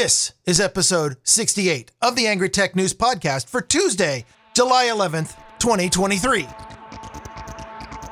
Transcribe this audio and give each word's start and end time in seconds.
This 0.00 0.32
is 0.46 0.60
episode 0.60 1.16
68 1.24 1.90
of 2.00 2.14
the 2.14 2.28
Angry 2.28 2.48
Tech 2.48 2.76
News 2.76 2.94
Podcast 2.94 3.48
for 3.48 3.60
Tuesday, 3.60 4.24
July 4.54 4.84
11th, 4.84 5.34
2023. 5.58 6.46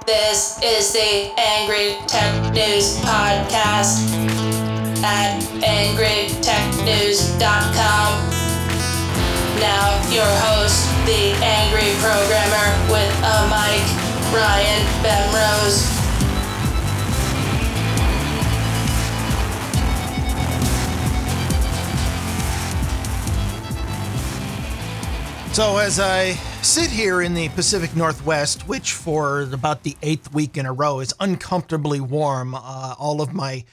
This 0.04 0.61
is 0.64 0.93
the 0.93 1.33
Angry 1.38 1.95
Tech 2.09 2.53
News 2.53 2.99
Podcast 3.03 4.03
at 5.04 5.41
angrytechnews.com. 5.62 8.30
Now, 9.61 10.03
your 10.11 10.27
host, 10.43 10.91
the 11.07 11.39
Angry 11.41 11.95
Programmer 12.03 12.75
with 12.91 13.14
a 13.23 13.46
mic, 13.46 13.87
Ryan 14.34 14.82
Bemrose. 15.05 15.95
So, 25.56 25.78
as 25.78 25.98
I 25.98 26.33
sit 26.60 26.91
here 26.91 27.23
in 27.23 27.33
the 27.33 27.48
Pacific 27.48 27.96
Northwest, 27.96 28.69
which 28.69 28.92
for 28.92 29.41
about 29.41 29.84
the 29.84 29.96
eighth 30.02 30.34
week 30.34 30.59
in 30.59 30.66
a 30.66 30.73
row 30.74 31.01
is 31.01 31.15
uncomfortably 31.19 31.98
warm, 31.98 32.55
uh, 32.55 32.95
all 32.98 33.23
of 33.23 33.32
my 33.32 33.65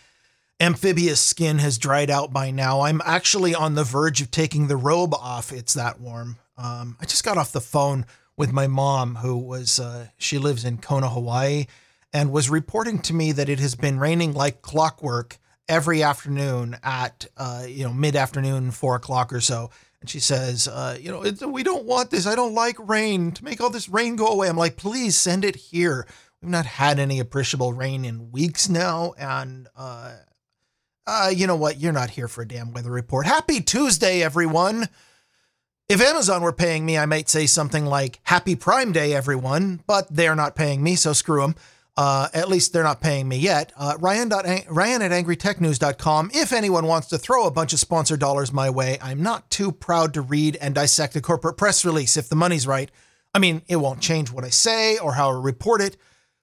amphibious 0.62 1.20
skin 1.20 1.58
has 1.58 1.78
dried 1.78 2.10
out 2.10 2.32
by 2.32 2.52
now. 2.52 2.80
I'm 2.80 3.02
actually 3.04 3.54
on 3.54 3.76
the 3.76 3.84
verge 3.84 4.22
of 4.22 4.32
taking 4.32 4.68
the 4.68 4.78
robe 4.78 5.14
off. 5.14 5.52
It's 5.52 5.74
that 5.74 6.00
warm. 6.00 6.38
Um, 6.58 6.96
I 7.02 7.06
just 7.06 7.26
got 7.26 7.38
off 7.38 7.52
the 7.52 7.60
phone 7.60 8.06
with 8.38 8.54
my 8.54 8.68
mom, 8.68 9.16
who 9.16 9.36
was, 9.36 9.78
uh, 9.78 10.08
she 10.18 10.38
lives 10.38 10.64
in 10.64 10.78
Kona, 10.78 11.10
Hawaii, 11.10 11.66
and 12.14 12.32
was 12.32 12.50
reporting 12.50 13.00
to 13.00 13.14
me 13.14 13.34
that 13.34 13.50
it 13.50 13.60
has 13.60 13.76
been 13.76 14.00
raining 14.00 14.32
like 14.32 14.62
clockwork 14.62 15.38
every 15.68 16.02
afternoon 16.02 16.78
at, 16.82 17.28
uh, 17.36 17.66
you 17.68 17.84
know, 17.84 17.92
mid 17.94 18.16
afternoon, 18.16 18.72
four 18.72 18.96
o'clock 18.96 19.34
or 19.34 19.42
so. 19.42 19.70
And 20.04 20.10
she 20.10 20.20
says, 20.20 20.68
uh, 20.68 20.98
you 21.00 21.10
know, 21.10 21.48
we 21.48 21.64
don't 21.64 21.86
want 21.86 22.12
this. 22.12 22.28
I 22.28 22.36
don't 22.36 22.54
like 22.54 22.76
rain. 22.78 23.32
To 23.32 23.44
make 23.46 23.62
all 23.62 23.70
this 23.70 23.88
rain 23.88 24.18
go 24.18 24.28
away, 24.28 24.50
I'm 24.50 24.58
like, 24.58 24.76
please 24.76 25.16
send 25.16 25.46
it 25.46 25.56
here. 25.56 26.06
We've 26.42 26.52
not 26.52 26.66
had 26.66 27.00
any 27.00 27.22
appreciable 27.22 27.72
rain 27.72 28.04
in 28.04 28.30
weeks 28.30 28.68
now, 28.68 29.14
and 29.18 29.70
uh, 29.78 30.16
uh, 31.08 31.32
you 31.34 31.48
know 31.48 31.56
what? 31.56 31.80
You're 31.80 31.94
not 31.94 32.10
here 32.10 32.28
for 32.28 32.42
a 32.42 32.46
damn 32.46 32.74
weather 32.74 32.92
report. 32.92 33.26
Happy 33.26 33.62
Tuesday, 33.62 34.22
everyone. 34.22 34.90
If 35.88 36.02
Amazon 36.02 36.42
were 36.42 36.52
paying 36.52 36.86
me, 36.86 36.98
I 36.98 37.06
might 37.06 37.30
say 37.30 37.46
something 37.46 37.86
like 37.86 38.20
Happy 38.24 38.58
Prime 38.58 38.92
Day, 38.92 39.14
everyone, 39.14 39.84
but 39.88 40.14
they're 40.14 40.36
not 40.36 40.54
paying 40.54 40.84
me, 40.84 40.98
so 40.98 41.14
screw 41.14 41.40
them. 41.40 41.56
Uh, 41.96 42.28
at 42.34 42.50
least 42.50 42.74
they're 42.74 42.84
not 42.84 43.02
paying 43.02 43.28
me 43.28 43.38
yet. 43.38 43.72
Uh, 43.78 43.96
Ryan, 44.00 44.30
Ryan 44.68 45.02
at 45.04 45.12
angrytechnews.com. 45.12 46.32
If 46.34 46.52
anyone 46.52 46.88
wants 46.88 47.08
to 47.10 47.20
throw 47.20 47.46
a 47.46 47.52
bunch 47.52 47.72
of 47.72 47.80
sponsor 47.80 48.18
dollars 48.18 48.52
my 48.52 48.70
way, 48.70 48.98
I'm 49.02 49.22
not 49.22 49.50
too 49.52 49.72
proud 49.72 50.16
to 50.16 50.22
read 50.22 50.56
and 50.56 50.74
dissect 50.74 51.16
a 51.16 51.22
corporate 51.22 51.58
press 51.58 51.86
release 51.86 52.18
if 52.18 52.30
the 52.30 52.36
money's 52.36 52.66
right. 52.66 52.90
I 53.34 53.40
mean, 53.40 53.62
it 53.68 53.76
won't 53.76 54.02
change 54.02 54.32
what 54.32 54.44
I 54.44 54.50
say 54.50 54.98
or 54.98 55.14
how 55.14 55.30
I 55.30 55.40
report 55.40 55.82
it, 55.82 55.98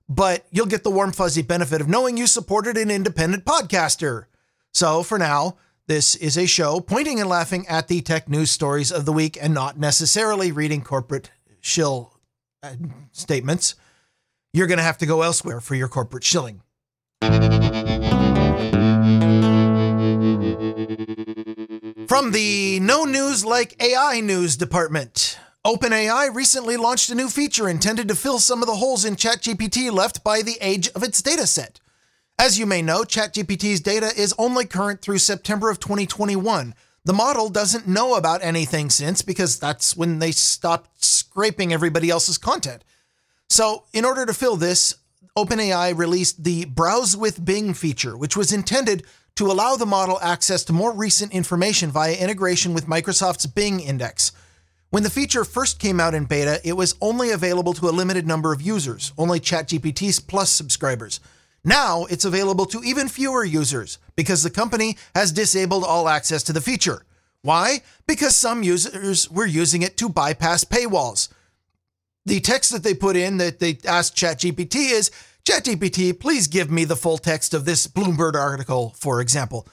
but 0.09 0.47
you'll 0.53 0.67
get 0.67 0.85
the 0.85 0.91
warm, 0.91 1.13
fuzzy 1.13 1.43
benefit 1.43 1.81
of 1.81 1.89
knowing 1.89 2.17
you 2.17 2.29
supported 2.29 2.77
an 2.77 2.91
independent 2.91 3.45
podcaster. 3.45 4.27
So 4.73 5.03
for 5.03 5.19
now, 5.19 5.57
this 5.89 6.15
is 6.15 6.39
a 6.39 6.47
show 6.47 6.79
pointing 6.79 7.19
and 7.19 7.29
laughing 7.29 7.67
at 7.67 7.89
the 7.89 8.01
tech 8.01 8.29
news 8.29 8.53
stories 8.53 8.93
of 8.93 9.05
the 9.05 9.13
week 9.13 9.37
and 9.41 9.53
not 9.53 9.79
necessarily 9.79 10.53
reading 10.53 10.83
corporate 10.83 11.33
shill 11.61 12.15
uh, 12.63 12.75
statements 13.11 13.75
you're 14.53 14.67
going 14.67 14.79
to 14.79 14.85
have 14.85 14.99
to 14.99 15.07
go 15.07 15.23
elsewhere 15.23 15.61
for 15.61 15.75
your 15.75 15.89
corporate 15.89 16.25
shilling. 16.25 16.63
From 22.09 22.33
the 22.33 22.81
No 22.81 23.05
News 23.05 23.45
Like 23.45 23.81
AI 23.83 24.21
News 24.21 24.57
department, 24.57 25.39
OpenAI 25.65 26.35
recently 26.35 26.77
launched 26.77 27.11
a 27.11 27.15
new 27.15 27.29
feature 27.29 27.69
intended 27.69 28.09
to 28.09 28.15
fill 28.15 28.39
some 28.39 28.63
of 28.63 28.67
the 28.67 28.77
holes 28.77 29.05
in 29.05 29.15
ChatGPT 29.15 29.93
left 29.93 30.25
by 30.25 30.43
the 30.43 30.59
age 30.61 30.89
of 30.89 31.03
its 31.03 31.23
dataset. 31.23 31.77
As 32.39 32.59
you 32.59 32.67
may 32.67 32.83
know, 32.83 33.03
ChatGPT's 33.03 33.81
data 33.81 34.11
is 34.17 34.35
only 34.39 34.65
current 34.65 35.03
through 35.03 35.19
September 35.19 35.71
of 35.71 35.79
2021. 35.79 36.75
The 37.05 37.13
model 37.13 37.49
doesn't 37.49 37.87
know 37.87 38.15
about 38.15 38.43
anything 38.43 38.91
since 38.91 39.23
because 39.23 39.59
that's 39.59 39.97
when 39.97 40.19
they 40.19 40.33
stopped 40.33 41.05
scraping 41.05 41.73
everybody 41.73 42.11
else's 42.11 42.39
content. 42.39 42.83
So, 43.51 43.83
in 43.93 44.05
order 44.05 44.25
to 44.25 44.33
fill 44.33 44.57
this, 44.57 44.95
OpenAI 45.37 45.99
released 45.99 46.45
the 46.45 46.67
Browse 46.67 47.17
with 47.17 47.45
Bing 47.45 47.75
feature, 47.75 48.17
which 48.17 48.37
was 48.37 48.53
intended 48.53 49.05
to 49.35 49.51
allow 49.51 49.75
the 49.75 49.87
model 49.87 50.21
access 50.23 50.63
to 50.65 50.73
more 50.73 50.93
recent 50.93 51.33
information 51.33 51.91
via 51.91 52.15
integration 52.15 52.75
with 52.75 52.87
Microsoft's 52.87 53.47
Bing 53.47 53.81
index. 53.81 54.31
When 54.91 55.03
the 55.03 55.11
feature 55.11 55.45
first 55.45 55.81
came 55.81 55.99
out 55.99 56.15
in 56.15 56.27
beta, 56.27 56.61
it 56.65 56.75
was 56.75 56.95
only 57.01 57.33
available 57.33 57.73
to 57.75 57.89
a 57.89 57.91
limited 57.91 58.25
number 58.25 58.53
of 58.53 58.63
users, 58.63 59.13
only 59.19 59.41
ChatGPT's 59.41 60.21
Plus 60.21 60.51
subscribers. 60.51 61.19
Now 61.65 62.05
it's 62.05 62.25
available 62.25 62.67
to 62.67 62.85
even 62.85 63.09
fewer 63.09 63.45
users 63.45 63.99
because 64.15 64.45
the 64.45 64.51
company 64.51 64.97
has 65.17 65.33
disabled 65.33 65.83
all 65.83 66.09
access 66.09 66.45
to 66.45 66.53
the 66.53 66.61
feature. 66.61 67.05
Why? 67.43 67.83
Because 68.07 68.37
some 68.37 68.63
users 68.63 69.29
were 69.29 69.47
using 69.47 69.83
it 69.83 69.97
to 69.97 70.09
bypass 70.09 70.63
paywalls 70.63 71.29
the 72.27 72.41
text 72.41 72.73
that 72.73 72.83
they 72.83 72.95
put 72.95 73.17
in 73.17 73.39
that 73.39 73.59
they 73.59 73.79
asked 73.87 74.17
ChatGPT 74.17 74.93
is 74.93 75.11
ChatGPT, 75.45 76.19
please 76.19 76.47
give 76.47 76.71
me 76.71 76.85
the 76.85 76.97
full 76.97 77.19
text 77.19 77.55
of 77.55 77.65
this 77.65 77.87
Bloomberg 77.87 78.35
article, 78.35 78.95
for 78.97 79.21
example. 79.21 79.67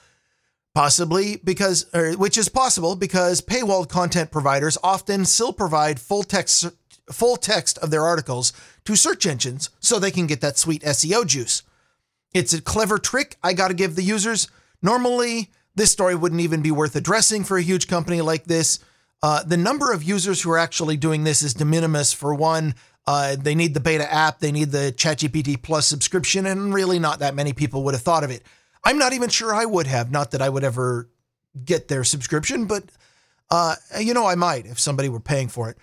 Possibly 0.74 1.36
because, 1.36 1.86
which 2.16 2.38
is 2.38 2.48
possible 2.48 2.94
because 2.94 3.40
paywalled 3.40 3.88
content 3.88 4.30
providers 4.30 4.78
often 4.82 5.24
still 5.24 5.52
provide 5.52 5.98
full 5.98 6.22
text, 6.22 6.66
full 7.10 7.36
text 7.36 7.78
of 7.78 7.90
their 7.90 8.04
articles 8.04 8.52
to 8.84 8.94
search 8.94 9.26
engines 9.26 9.70
so 9.80 9.98
they 9.98 10.10
can 10.10 10.26
get 10.26 10.40
that 10.40 10.56
sweet 10.56 10.82
SEO 10.82 11.26
juice. 11.26 11.62
It's 12.32 12.52
a 12.52 12.60
clever 12.62 12.98
trick 12.98 13.36
I 13.42 13.54
got 13.54 13.68
to 13.68 13.74
give 13.74 13.96
the 13.96 14.02
users. 14.02 14.48
Normally, 14.80 15.50
this 15.74 15.90
story 15.90 16.14
wouldn't 16.14 16.40
even 16.40 16.62
be 16.62 16.70
worth 16.70 16.94
addressing 16.94 17.44
for 17.44 17.56
a 17.56 17.62
huge 17.62 17.88
company 17.88 18.20
like 18.20 18.44
this 18.44 18.78
uh, 19.22 19.42
the 19.42 19.56
number 19.56 19.92
of 19.92 20.02
users 20.02 20.42
who 20.42 20.50
are 20.50 20.58
actually 20.58 20.96
doing 20.96 21.24
this 21.24 21.42
is 21.42 21.54
de 21.54 21.64
minimis. 21.64 22.12
For 22.12 22.34
one, 22.34 22.74
uh, 23.06 23.36
they 23.36 23.54
need 23.54 23.74
the 23.74 23.80
beta 23.80 24.10
app, 24.12 24.38
they 24.38 24.52
need 24.52 24.70
the 24.70 24.92
ChatGPT 24.96 25.60
Plus 25.62 25.86
subscription, 25.86 26.46
and 26.46 26.72
really 26.72 26.98
not 26.98 27.18
that 27.20 27.34
many 27.34 27.52
people 27.52 27.82
would 27.84 27.94
have 27.94 28.02
thought 28.02 28.24
of 28.24 28.30
it. 28.30 28.42
I'm 28.84 28.98
not 28.98 29.12
even 29.12 29.28
sure 29.28 29.54
I 29.54 29.64
would 29.64 29.86
have. 29.86 30.10
Not 30.10 30.30
that 30.30 30.42
I 30.42 30.48
would 30.48 30.64
ever 30.64 31.08
get 31.64 31.88
their 31.88 32.04
subscription, 32.04 32.66
but 32.66 32.84
uh, 33.50 33.76
you 33.98 34.14
know, 34.14 34.26
I 34.26 34.34
might 34.34 34.66
if 34.66 34.78
somebody 34.78 35.08
were 35.08 35.20
paying 35.20 35.48
for 35.48 35.70
it. 35.70 35.78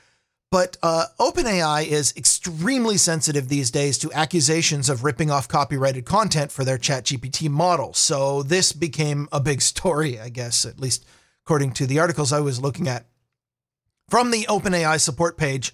But 0.51 0.77
uh, 0.81 1.07
OpenAI 1.19 1.85
is 1.85 2.13
extremely 2.15 2.97
sensitive 2.97 3.49
these 3.49 3.71
days 3.71 3.97
to 3.97 4.13
accusations 4.13 4.89
of 4.89 5.03
ripping 5.03 5.29
off 5.29 5.47
copyrighted 5.47 6.05
content 6.05 6.51
for 6.51 6.63
their 6.63 6.77
ChatGPT 6.77 7.49
model. 7.49 7.93
So 7.93 8.43
this 8.43 8.71
became 8.71 9.27
a 9.31 9.39
big 9.41 9.61
story, 9.61 10.19
I 10.19 10.29
guess, 10.29 10.65
at 10.65 10.79
least 10.79 11.05
according 11.43 11.73
to 11.73 11.85
the 11.85 11.99
articles 11.99 12.31
I 12.31 12.39
was 12.39 12.61
looking 12.61 12.87
at. 12.87 13.05
From 14.07 14.29
the 14.29 14.43
OpenAI 14.43 14.99
support 14.99 15.35
page, 15.35 15.73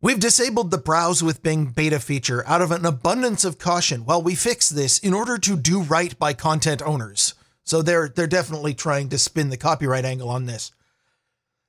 we've 0.00 0.20
disabled 0.20 0.70
the 0.70 0.78
Browse 0.78 1.24
with 1.24 1.42
Bing 1.42 1.66
beta 1.66 1.98
feature 1.98 2.46
out 2.46 2.62
of 2.62 2.70
an 2.70 2.86
abundance 2.86 3.44
of 3.44 3.58
caution 3.58 4.04
while 4.04 4.22
we 4.22 4.36
fix 4.36 4.68
this 4.68 4.98
in 5.00 5.12
order 5.12 5.38
to 5.38 5.56
do 5.56 5.82
right 5.82 6.16
by 6.20 6.34
content 6.34 6.80
owners. 6.82 7.34
So 7.64 7.82
they're 7.82 8.08
they're 8.08 8.28
definitely 8.28 8.74
trying 8.74 9.08
to 9.08 9.18
spin 9.18 9.50
the 9.50 9.56
copyright 9.56 10.04
angle 10.04 10.30
on 10.30 10.46
this. 10.46 10.70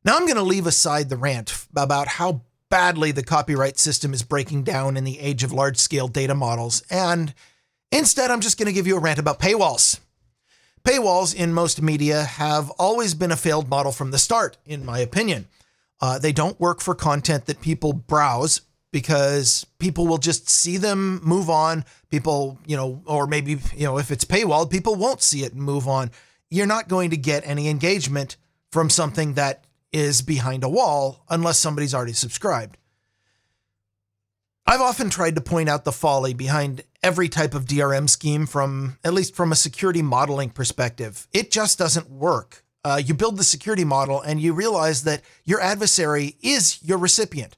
Now 0.06 0.16
I'm 0.16 0.26
going 0.26 0.36
to 0.38 0.44
leave 0.44 0.68
aside 0.68 1.10
the 1.10 1.18
rant 1.18 1.66
about 1.76 2.08
how 2.08 2.44
badly 2.70 3.12
the 3.12 3.24
copyright 3.24 3.80
system 3.80 4.14
is 4.14 4.22
breaking 4.22 4.64
down 4.64 4.96
in 4.96 5.04
the 5.04 5.20
age 5.20 5.44
of 5.44 5.52
large-scale 5.52 6.08
data 6.10 6.36
models 6.36 6.84
and 6.92 7.34
instead 7.92 8.30
I'm 8.30 8.42
just 8.42 8.60
going 8.60 8.68
to 8.68 8.74
give 8.74 8.86
you 8.86 8.96
a 8.96 9.00
rant 9.00 9.18
about 9.18 9.40
paywalls. 9.40 10.00
Paywalls 10.84 11.34
in 11.36 11.52
most 11.52 11.82
media 11.82 12.24
have 12.24 12.70
always 12.72 13.16
been 13.16 13.32
a 13.32 13.36
failed 13.36 13.68
model 13.68 13.92
from 13.92 14.12
the 14.12 14.20
start 14.20 14.58
in 14.68 14.86
my 14.86 15.00
opinion. 15.00 15.48
Uh, 16.02 16.18
they 16.18 16.32
don't 16.32 16.60
work 16.60 16.82
for 16.82 16.96
content 16.96 17.46
that 17.46 17.62
people 17.62 17.94
browse 17.94 18.62
because 18.92 19.66
people 19.78 20.08
will 20.08 20.18
just 20.18 20.50
see 20.50 20.78
them 20.78 21.22
move 21.24 21.50
on. 21.50 21.86
People, 22.10 22.58
you 22.66 22.76
know, 22.76 23.02
or 23.06 23.28
maybe, 23.28 23.60
you 23.76 23.84
know, 23.84 23.98
if 23.98 24.12
it's 24.12 24.26
paywalled, 24.26 24.72
people 24.72 24.96
won't 24.96 25.22
see 25.22 25.44
it 25.44 25.54
and 25.54 25.62
move 25.62 25.88
on. 25.88 26.12
You're 26.50 26.66
not 26.66 26.88
going 26.88 27.12
to 27.12 27.18
get 27.18 27.46
any 27.46 27.68
engagement 27.70 28.38
from 28.72 28.90
something 28.90 29.34
that 29.34 29.66
is 29.92 30.22
behind 30.22 30.64
a 30.64 30.70
wall 30.70 31.24
unless 31.30 31.58
somebody's 31.58 31.94
already 31.94 32.14
subscribed. 32.14 32.78
I've 34.66 34.82
often 34.82 35.10
tried 35.10 35.36
to 35.36 35.42
point 35.42 35.68
out 35.68 35.84
the 35.84 35.92
folly 35.92 36.34
behind 36.36 36.84
every 37.02 37.28
type 37.28 37.56
of 37.56 37.66
DRM 37.66 38.08
scheme 38.08 38.46
from 38.46 39.00
at 39.04 39.14
least 39.14 39.36
from 39.36 39.52
a 39.52 39.56
security 39.56 40.04
modeling 40.04 40.52
perspective. 40.52 41.28
It 41.34 41.50
just 41.50 41.80
doesn't 41.80 42.10
work 42.10 42.64
uh, 42.90 42.98
you 42.98 43.14
build 43.14 43.38
the 43.38 43.44
security 43.44 43.86
model 43.86 44.20
and 44.22 44.42
you 44.42 44.52
realize 44.54 45.04
that 45.04 45.22
your 45.46 45.62
adversary 45.62 46.36
is 46.42 46.80
your 46.84 46.98
recipient. 46.98 47.56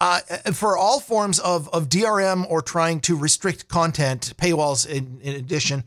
Uh, 0.00 0.18
for 0.52 0.76
all 0.76 1.00
forms 1.00 1.38
of, 1.38 1.68
of 1.72 1.88
DRM 1.88 2.44
or 2.50 2.60
trying 2.62 3.00
to 3.00 3.16
restrict 3.16 3.68
content, 3.68 4.34
paywalls 4.36 4.86
in, 4.86 5.20
in 5.22 5.36
addition, 5.36 5.84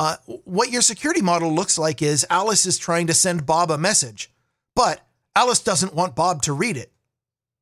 Uh, 0.00 0.16
what 0.56 0.70
your 0.70 0.82
security 0.82 1.20
model 1.22 1.52
looks 1.54 1.76
like 1.76 2.00
is 2.00 2.26
Alice 2.30 2.68
is 2.68 2.78
trying 2.78 3.06
to 3.06 3.12
send 3.12 3.44
Bob 3.44 3.70
a 3.70 3.76
message, 3.76 4.30
but 4.74 4.96
Alice 5.34 5.62
doesn't 5.62 5.92
want 5.94 6.14
Bob 6.14 6.40
to 6.42 6.54
read 6.54 6.76
it. 6.78 6.90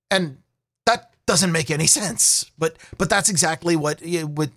And 0.09 0.39
that 0.87 1.01
doesn't 1.27 1.51
make 1.51 1.69
any 1.75 1.89
sense. 1.89 2.47
But 2.57 2.77
but 2.97 3.11
that's 3.11 3.29
exactly 3.29 3.75
what 3.75 4.01
what 4.39 4.51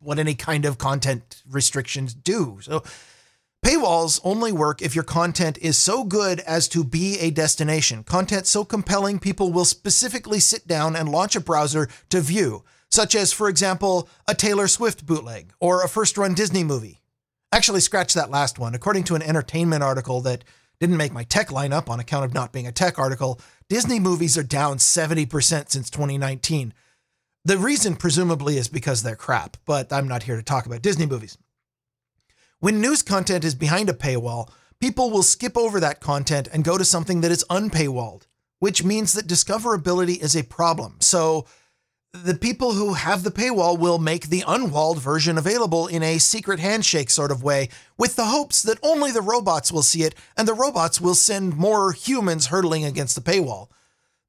what 0.00 0.18
any 0.18 0.34
kind 0.34 0.66
of 0.66 0.76
content 0.76 1.42
restrictions 1.50 2.14
do. 2.14 2.58
So 2.60 2.82
paywalls 3.64 4.20
only 4.24 4.52
work 4.52 4.82
if 4.82 4.94
your 4.94 5.04
content 5.04 5.56
is 5.62 5.78
so 5.78 6.04
good 6.04 6.40
as 6.40 6.68
to 6.68 6.84
be 6.84 7.18
a 7.18 7.30
destination. 7.30 8.04
Content 8.04 8.46
so 8.46 8.62
compelling 8.62 9.18
people 9.18 9.50
will 9.52 9.64
specifically 9.64 10.38
sit 10.38 10.66
down 10.66 10.94
and 10.94 11.08
launch 11.08 11.34
a 11.34 11.40
browser 11.40 11.88
to 12.10 12.20
view, 12.20 12.62
such 12.90 13.14
as 13.14 13.32
for 13.32 13.48
example, 13.48 14.06
a 14.28 14.34
Taylor 14.34 14.68
Swift 14.68 15.06
bootleg 15.06 15.54
or 15.60 15.82
a 15.82 15.88
first 15.88 16.18
run 16.18 16.34
Disney 16.34 16.62
movie. 16.62 17.00
Actually 17.52 17.80
scratch 17.80 18.12
that 18.12 18.30
last 18.30 18.58
one. 18.58 18.74
According 18.74 19.04
to 19.04 19.14
an 19.14 19.22
entertainment 19.22 19.82
article 19.82 20.20
that 20.20 20.44
didn't 20.78 20.98
make 20.98 21.12
my 21.12 21.24
tech 21.24 21.48
lineup 21.48 21.88
on 21.88 22.00
account 22.00 22.26
of 22.26 22.34
not 22.34 22.52
being 22.52 22.66
a 22.66 22.72
tech 22.72 22.98
article, 22.98 23.40
Disney 23.70 23.98
movies 23.98 24.36
are 24.36 24.42
down 24.42 24.76
70% 24.76 25.70
since 25.70 25.88
2019. 25.88 26.74
The 27.46 27.56
reason, 27.56 27.96
presumably, 27.96 28.58
is 28.58 28.68
because 28.68 29.02
they're 29.02 29.16
crap, 29.16 29.56
but 29.64 29.90
I'm 29.90 30.08
not 30.08 30.24
here 30.24 30.36
to 30.36 30.42
talk 30.42 30.66
about 30.66 30.82
Disney 30.82 31.06
movies. 31.06 31.38
When 32.60 32.80
news 32.80 33.02
content 33.02 33.44
is 33.44 33.54
behind 33.54 33.90
a 33.90 33.94
paywall, 33.94 34.48
people 34.80 35.10
will 35.10 35.22
skip 35.22 35.56
over 35.56 35.80
that 35.80 36.00
content 36.00 36.48
and 36.52 36.64
go 36.64 36.78
to 36.78 36.84
something 36.84 37.20
that 37.20 37.30
is 37.30 37.44
unpaywalled, 37.50 38.26
which 38.58 38.84
means 38.84 39.12
that 39.12 39.26
discoverability 39.26 40.22
is 40.22 40.36
a 40.36 40.44
problem. 40.44 40.96
So, 41.00 41.46
the 42.12 42.34
people 42.36 42.74
who 42.74 42.94
have 42.94 43.24
the 43.24 43.32
paywall 43.32 43.76
will 43.76 43.98
make 43.98 44.28
the 44.28 44.44
unwalled 44.46 45.00
version 45.00 45.36
available 45.36 45.88
in 45.88 46.04
a 46.04 46.18
secret 46.18 46.60
handshake 46.60 47.10
sort 47.10 47.32
of 47.32 47.42
way, 47.42 47.68
with 47.98 48.14
the 48.14 48.26
hopes 48.26 48.62
that 48.62 48.78
only 48.84 49.10
the 49.10 49.20
robots 49.20 49.72
will 49.72 49.82
see 49.82 50.04
it 50.04 50.14
and 50.36 50.46
the 50.46 50.54
robots 50.54 51.00
will 51.00 51.16
send 51.16 51.56
more 51.56 51.90
humans 51.90 52.46
hurtling 52.46 52.84
against 52.84 53.16
the 53.16 53.20
paywall. 53.20 53.68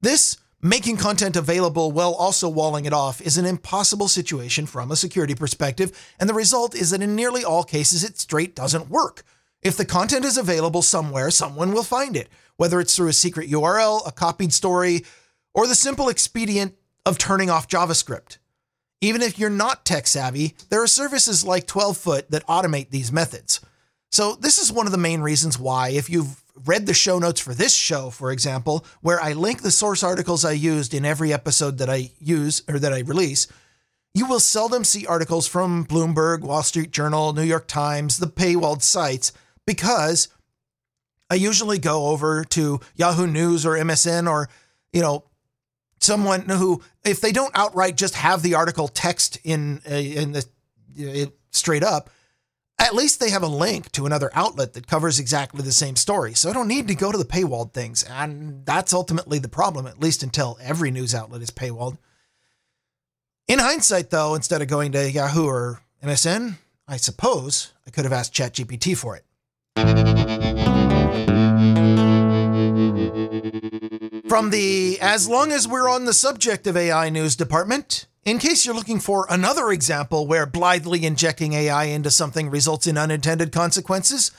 This 0.01 0.37
making 0.61 0.97
content 0.97 1.35
available 1.35 1.91
while 1.91 2.13
also 2.13 2.49
walling 2.49 2.85
it 2.85 2.93
off 2.93 3.21
is 3.21 3.37
an 3.37 3.45
impossible 3.45 4.07
situation 4.07 4.65
from 4.65 4.91
a 4.91 4.95
security 4.95 5.35
perspective, 5.35 5.91
and 6.19 6.29
the 6.29 6.33
result 6.33 6.75
is 6.75 6.89
that 6.89 7.01
in 7.01 7.15
nearly 7.15 7.43
all 7.43 7.63
cases 7.63 8.03
it 8.03 8.19
straight 8.19 8.55
doesn't 8.55 8.89
work. 8.89 9.23
If 9.61 9.77
the 9.77 9.85
content 9.85 10.25
is 10.25 10.37
available 10.37 10.81
somewhere, 10.81 11.31
someone 11.31 11.71
will 11.71 11.83
find 11.83 12.15
it, 12.15 12.29
whether 12.57 12.79
it's 12.79 12.95
through 12.95 13.07
a 13.07 13.13
secret 13.13 13.49
URL, 13.49 14.07
a 14.07 14.11
copied 14.11 14.53
story, 14.53 15.03
or 15.53 15.67
the 15.67 15.75
simple 15.75 16.09
expedient 16.09 16.75
of 17.05 17.17
turning 17.17 17.49
off 17.49 17.67
JavaScript. 17.67 18.37
Even 19.01 19.21
if 19.21 19.37
you're 19.37 19.49
not 19.49 19.85
tech 19.85 20.07
savvy, 20.07 20.55
there 20.69 20.81
are 20.81 20.87
services 20.87 21.43
like 21.43 21.67
12foot 21.67 22.29
that 22.29 22.45
automate 22.47 22.89
these 22.89 23.11
methods. 23.11 23.59
So, 24.11 24.35
this 24.35 24.57
is 24.57 24.71
one 24.71 24.85
of 24.85 24.91
the 24.91 24.97
main 24.97 25.21
reasons 25.21 25.59
why, 25.59 25.89
if 25.89 26.09
you've 26.09 26.41
read 26.63 26.85
the 26.85 26.93
show 26.93 27.19
notes 27.19 27.39
for 27.39 27.53
this 27.53 27.75
show, 27.75 28.09
for 28.09 28.31
example, 28.31 28.85
where 29.01 29.21
I 29.21 29.33
link 29.33 29.61
the 29.61 29.71
source 29.71 30.03
articles 30.03 30.45
I 30.45 30.51
used 30.51 30.93
in 30.93 31.05
every 31.05 31.33
episode 31.33 31.77
that 31.79 31.89
I 31.89 32.11
use 32.19 32.63
or 32.69 32.79
that 32.79 32.93
I 32.93 32.99
release, 32.99 33.47
you 34.13 34.25
will 34.25 34.39
seldom 34.39 34.85
see 34.85 35.05
articles 35.05 35.47
from 35.47 35.85
Bloomberg, 35.85 36.41
Wall 36.41 36.63
Street 36.63 36.91
Journal, 36.91 37.33
New 37.33 37.43
York 37.43 37.67
Times, 37.67 38.17
the 38.17 38.27
paywalled 38.27 38.81
sites, 38.81 39.33
because 39.65 40.29
I 41.29 41.35
usually 41.35 41.79
go 41.79 42.07
over 42.07 42.45
to 42.45 42.79
Yahoo 42.95 43.27
News 43.27 43.65
or 43.65 43.71
MSN 43.71 44.29
or, 44.29 44.47
you 44.93 45.01
know, 45.01 45.25
someone 45.99 46.47
who, 46.47 46.81
if 47.03 47.19
they 47.19 47.31
don't 47.31 47.51
outright 47.55 47.97
just 47.97 48.15
have 48.15 48.41
the 48.41 48.55
article 48.55 48.87
text 48.87 49.37
in 49.43 49.81
uh, 49.89 49.95
in 49.95 50.31
the 50.31 50.45
uh, 50.99 51.29
straight 51.51 51.83
up, 51.83 52.09
at 52.77 52.93
least 52.93 53.19
they 53.19 53.29
have 53.29 53.43
a 53.43 53.47
link 53.47 53.91
to 53.93 54.05
another 54.05 54.29
outlet 54.33 54.73
that 54.73 54.87
covers 54.87 55.19
exactly 55.19 55.63
the 55.63 55.71
same 55.71 55.95
story. 55.95 56.33
So 56.33 56.49
I 56.49 56.53
don't 56.53 56.67
need 56.67 56.87
to 56.89 56.95
go 56.95 57.11
to 57.11 57.17
the 57.17 57.25
paywalled 57.25 57.73
things, 57.73 58.03
and 58.03 58.65
that's 58.65 58.93
ultimately 58.93 59.39
the 59.39 59.47
problem, 59.47 59.87
at 59.87 59.99
least 59.99 60.23
until 60.23 60.57
every 60.61 60.91
news 60.91 61.15
outlet 61.15 61.41
is 61.41 61.51
paywalled. 61.51 61.97
In 63.47 63.59
hindsight, 63.59 64.09
though, 64.09 64.35
instead 64.35 64.61
of 64.61 64.67
going 64.67 64.91
to 64.93 65.09
Yahoo 65.09 65.45
or 65.45 65.81
MSN, 66.03 66.55
I 66.87 66.97
suppose 66.97 67.73
I 67.87 67.91
could 67.91 68.03
have 68.03 68.13
asked 68.13 68.33
ChatGPT 68.33 68.97
for 68.97 69.15
it. 69.15 69.23
From 74.27 74.49
the 74.49 74.97
As 74.99 75.29
Long 75.29 75.51
as 75.51 75.67
We're 75.67 75.89
on 75.89 76.05
the 76.05 76.13
Subject 76.13 76.67
of 76.67 76.75
AI 76.75 77.09
News 77.09 77.35
Department, 77.35 78.07
in 78.25 78.39
case 78.39 78.65
you're 78.65 78.75
looking 78.75 78.99
for 78.99 79.27
another 79.29 79.71
example 79.71 80.25
where 80.25 80.47
blithely 80.47 81.05
injecting 81.05 81.53
AI 81.53 81.85
into 81.85 82.09
something 82.09 82.49
results 82.49 82.87
in 82.87 82.97
unintended 82.97 83.51
consequences, 83.51 84.31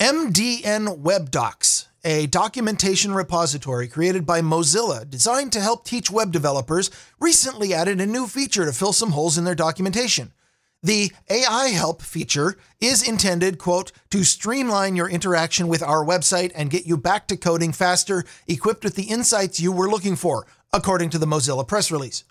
MDN 0.00 1.02
WebDocs, 1.02 1.88
a 2.04 2.26
documentation 2.28 3.12
repository 3.12 3.86
created 3.86 4.24
by 4.24 4.40
Mozilla 4.40 5.08
designed 5.08 5.52
to 5.52 5.60
help 5.60 5.84
teach 5.84 6.10
web 6.10 6.32
developers, 6.32 6.90
recently 7.20 7.74
added 7.74 8.00
a 8.00 8.06
new 8.06 8.26
feature 8.26 8.64
to 8.64 8.72
fill 8.72 8.94
some 8.94 9.10
holes 9.10 9.36
in 9.36 9.44
their 9.44 9.54
documentation. 9.54 10.32
The 10.82 11.12
AI 11.28 11.68
help 11.68 12.00
feature 12.00 12.56
is 12.80 13.06
intended, 13.06 13.58
quote, 13.58 13.92
to 14.10 14.24
streamline 14.24 14.96
your 14.96 15.10
interaction 15.10 15.68
with 15.68 15.82
our 15.82 16.02
website 16.02 16.52
and 16.54 16.70
get 16.70 16.86
you 16.86 16.96
back 16.96 17.26
to 17.28 17.36
coding 17.36 17.72
faster, 17.72 18.24
equipped 18.46 18.84
with 18.84 18.94
the 18.94 19.10
insights 19.10 19.60
you 19.60 19.70
were 19.70 19.90
looking 19.90 20.16
for, 20.16 20.46
according 20.72 21.10
to 21.10 21.18
the 21.18 21.26
Mozilla 21.26 21.66
press 21.66 21.90
release. 21.90 22.24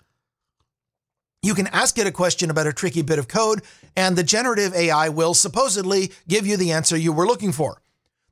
You 1.42 1.54
can 1.54 1.68
ask 1.68 1.98
it 1.98 2.06
a 2.06 2.12
question 2.12 2.50
about 2.50 2.66
a 2.66 2.72
tricky 2.72 3.02
bit 3.02 3.18
of 3.18 3.28
code, 3.28 3.62
and 3.96 4.16
the 4.16 4.24
generative 4.24 4.74
AI 4.74 5.08
will 5.08 5.34
supposedly 5.34 6.12
give 6.26 6.46
you 6.46 6.56
the 6.56 6.72
answer 6.72 6.96
you 6.96 7.12
were 7.12 7.26
looking 7.26 7.52
for. 7.52 7.80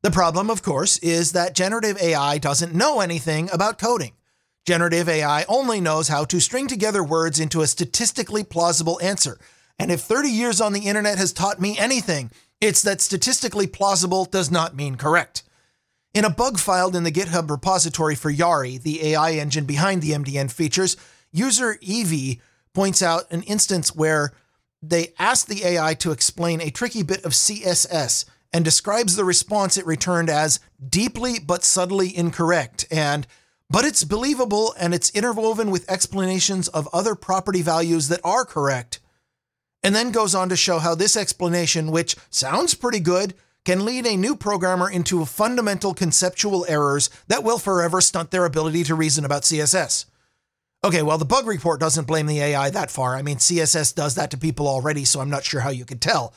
The 0.03 0.11
problem, 0.11 0.51
of 0.51 0.63
course, 0.63 0.99
is 0.99 1.33
that 1.33 1.55
generative 1.55 2.01
AI 2.01 2.39
doesn't 2.39 2.75
know 2.75 3.01
anything 3.01 3.49
about 3.53 3.79
coding. 3.79 4.13
Generative 4.65 5.09
AI 5.09 5.45
only 5.49 5.81
knows 5.81 6.09
how 6.09 6.25
to 6.25 6.41
string 6.41 6.67
together 6.67 7.03
words 7.03 7.39
into 7.39 7.61
a 7.61 7.67
statistically 7.67 8.43
plausible 8.45 9.01
answer 9.01 9.39
and 9.79 9.91
if 9.91 10.01
30 10.01 10.29
years 10.31 10.61
on 10.61 10.73
the 10.73 10.87
internet 10.87 11.19
has 11.19 11.33
taught 11.33 11.61
me 11.61 11.79
anything, 11.79 12.31
it's 12.61 12.83
that 12.83 13.01
statistically 13.01 13.67
plausible 13.67 14.25
does 14.25 14.51
not 14.51 14.75
mean 14.75 14.97
correct. 14.97 15.43
In 16.15 16.25
a 16.25 16.31
bug 16.31 16.59
filed 16.59 16.97
in 16.97 17.03
the 17.03 17.13
GitHub 17.13 17.51
repository 17.51 18.15
for 18.15 18.33
Yari, 18.33 18.83
the 18.83 19.09
AI 19.09 19.33
engine 19.33 19.67
behind 19.67 20.01
the 20.01 20.13
MDN 20.13 20.51
features, 20.51 20.97
user 21.31 21.77
Evie 21.83 22.41
points 22.77 23.01
out 23.01 23.25
an 23.33 23.41
instance 23.45 23.97
where 23.97 24.35
they 24.83 25.15
asked 25.19 25.49
the 25.49 25.65
AI 25.65 25.95
to 25.95 26.11
explain 26.11 26.61
a 26.61 26.71
tricky 26.71 27.03
bit 27.03 27.25
of 27.25 27.33
CSS 27.33 28.27
and 28.53 28.67
describes 28.67 29.17
the 29.17 29.25
response 29.25 29.79
it 29.79 29.87
returned 29.87 30.29
as 30.29 30.61
deeply 30.87 31.39
but 31.39 31.65
subtly 31.65 32.15
incorrect 32.15 32.85
and 32.91 33.27
but 33.71 33.87
it's 33.87 34.05
believable 34.05 34.75
and 34.79 34.93
it's 34.93 35.09
interwoven 35.11 35.71
with 35.71 35.91
explanations 35.91 36.69
of 36.69 36.87
other 36.93 37.15
property 37.15 37.63
values 37.63 38.09
that 38.09 38.21
are 38.23 38.45
correct 38.45 39.01
and 39.83 39.95
then 39.95 40.11
goes 40.11 40.35
on 40.35 40.51
to 40.51 40.57
show 40.57 40.79
how 40.79 40.95
this 40.95 41.17
explanation, 41.17 41.91
which 41.91 42.15
sounds 42.29 42.75
pretty 42.75 43.01
good, 43.01 43.33
can 43.65 43.87
lead 43.87 44.07
a 44.07 44.19
new 44.19 44.37
programmer 44.37 44.91
into 44.91 45.25
fundamental 45.25 45.95
conceptual 45.95 46.67
errors 46.69 47.09
that 47.29 47.43
will 47.43 47.59
forever 47.59 48.03
stunt 48.03 48.31
their 48.31 48.45
ability 48.45 48.85
to 48.85 48.95
reason 48.95 49.25
about 49.25 49.45
CSS. 49.45 50.05
Okay, 50.85 51.03
well, 51.03 51.19
the 51.19 51.25
bug 51.25 51.47
report 51.47 51.81
doesn't 51.81 52.07
blame 52.07 52.27
the 52.27 52.41
AI 52.41 52.71
that 52.71 52.91
far. 52.91 53.17
I 53.17 53.23
mean, 53.23 53.39
CSS 53.39 53.95
does 53.95 54.15
that 54.15 54.31
to 54.31 54.39
people 54.39 54.69
already, 54.69 55.05
so 55.05 55.21
I'm 55.21 55.31
not 55.31 55.45
sure 55.45 55.61
how 55.61 55.71
you 55.71 55.85
could 55.85 56.01
tell. 56.01 56.35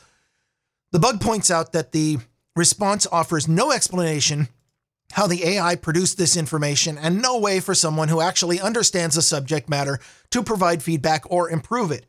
The 0.92 0.98
bug 0.98 1.20
points 1.20 1.50
out 1.50 1.72
that 1.72 1.92
the 1.92 2.18
response 2.56 3.06
offers 3.12 3.46
no 3.46 3.70
explanation 3.70 4.48
how 5.12 5.26
the 5.26 5.44
AI 5.44 5.74
produced 5.74 6.18
this 6.18 6.36
information 6.36 6.96
and 6.96 7.20
no 7.20 7.38
way 7.38 7.58
for 7.60 7.74
someone 7.74 8.08
who 8.08 8.20
actually 8.20 8.60
understands 8.60 9.16
the 9.16 9.22
subject 9.22 9.68
matter 9.68 9.98
to 10.30 10.42
provide 10.42 10.82
feedback 10.82 11.24
or 11.30 11.50
improve 11.50 11.90
it 11.90 12.06